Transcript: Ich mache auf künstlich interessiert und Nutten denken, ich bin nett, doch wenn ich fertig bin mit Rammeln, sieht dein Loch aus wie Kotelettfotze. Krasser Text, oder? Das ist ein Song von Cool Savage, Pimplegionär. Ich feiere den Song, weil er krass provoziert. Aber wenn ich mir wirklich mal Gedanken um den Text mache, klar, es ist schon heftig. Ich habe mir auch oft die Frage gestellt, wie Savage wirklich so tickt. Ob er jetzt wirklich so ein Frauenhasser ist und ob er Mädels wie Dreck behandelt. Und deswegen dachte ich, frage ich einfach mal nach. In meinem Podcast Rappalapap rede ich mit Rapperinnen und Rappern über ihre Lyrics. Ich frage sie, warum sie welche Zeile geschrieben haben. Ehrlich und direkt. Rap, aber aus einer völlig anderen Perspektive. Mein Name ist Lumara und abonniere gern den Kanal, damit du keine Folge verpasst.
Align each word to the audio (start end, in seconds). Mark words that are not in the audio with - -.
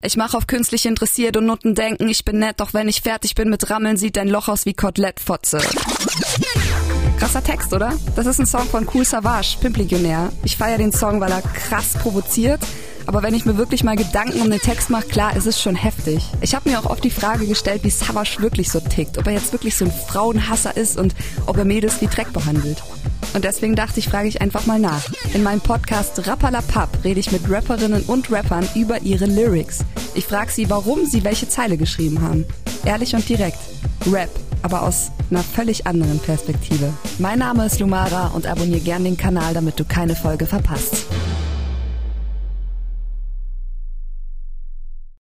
Ich 0.00 0.16
mache 0.16 0.36
auf 0.36 0.46
künstlich 0.46 0.86
interessiert 0.86 1.36
und 1.36 1.46
Nutten 1.46 1.74
denken, 1.74 2.08
ich 2.08 2.24
bin 2.24 2.38
nett, 2.38 2.60
doch 2.60 2.72
wenn 2.72 2.86
ich 2.86 3.00
fertig 3.00 3.34
bin 3.34 3.50
mit 3.50 3.68
Rammeln, 3.68 3.96
sieht 3.96 4.16
dein 4.16 4.28
Loch 4.28 4.46
aus 4.46 4.64
wie 4.64 4.72
Kotelettfotze. 4.72 5.58
Krasser 7.18 7.42
Text, 7.42 7.74
oder? 7.74 7.92
Das 8.14 8.26
ist 8.26 8.38
ein 8.38 8.46
Song 8.46 8.62
von 8.68 8.86
Cool 8.94 9.04
Savage, 9.04 9.56
Pimplegionär. 9.60 10.30
Ich 10.44 10.56
feiere 10.56 10.78
den 10.78 10.92
Song, 10.92 11.20
weil 11.20 11.32
er 11.32 11.42
krass 11.42 11.94
provoziert. 11.94 12.60
Aber 13.06 13.24
wenn 13.24 13.34
ich 13.34 13.44
mir 13.44 13.56
wirklich 13.56 13.82
mal 13.82 13.96
Gedanken 13.96 14.40
um 14.40 14.48
den 14.48 14.60
Text 14.60 14.88
mache, 14.88 15.08
klar, 15.08 15.32
es 15.34 15.46
ist 15.46 15.60
schon 15.60 15.74
heftig. 15.74 16.22
Ich 16.42 16.54
habe 16.54 16.70
mir 16.70 16.78
auch 16.78 16.86
oft 16.86 17.02
die 17.02 17.10
Frage 17.10 17.48
gestellt, 17.48 17.82
wie 17.82 17.90
Savage 17.90 18.36
wirklich 18.38 18.70
so 18.70 18.78
tickt. 18.78 19.18
Ob 19.18 19.26
er 19.26 19.32
jetzt 19.32 19.50
wirklich 19.50 19.74
so 19.74 19.84
ein 19.84 19.90
Frauenhasser 19.90 20.76
ist 20.76 20.96
und 20.96 21.16
ob 21.46 21.56
er 21.56 21.64
Mädels 21.64 22.00
wie 22.00 22.06
Dreck 22.06 22.32
behandelt. 22.32 22.84
Und 23.38 23.44
deswegen 23.44 23.76
dachte 23.76 24.00
ich, 24.00 24.08
frage 24.08 24.26
ich 24.26 24.40
einfach 24.40 24.66
mal 24.66 24.80
nach. 24.80 25.08
In 25.32 25.44
meinem 25.44 25.60
Podcast 25.60 26.26
Rappalapap 26.26 27.04
rede 27.04 27.20
ich 27.20 27.30
mit 27.30 27.48
Rapperinnen 27.48 28.02
und 28.08 28.32
Rappern 28.32 28.68
über 28.74 29.02
ihre 29.02 29.26
Lyrics. 29.26 29.84
Ich 30.16 30.26
frage 30.26 30.50
sie, 30.50 30.68
warum 30.68 31.06
sie 31.06 31.22
welche 31.22 31.48
Zeile 31.48 31.76
geschrieben 31.76 32.20
haben. 32.20 32.44
Ehrlich 32.84 33.14
und 33.14 33.28
direkt. 33.28 33.58
Rap, 34.10 34.28
aber 34.62 34.82
aus 34.82 35.12
einer 35.30 35.44
völlig 35.44 35.86
anderen 35.86 36.18
Perspektive. 36.18 36.92
Mein 37.20 37.38
Name 37.38 37.66
ist 37.66 37.78
Lumara 37.78 38.26
und 38.34 38.44
abonniere 38.48 38.80
gern 38.80 39.04
den 39.04 39.16
Kanal, 39.16 39.54
damit 39.54 39.78
du 39.78 39.84
keine 39.84 40.16
Folge 40.16 40.44
verpasst. 40.44 41.06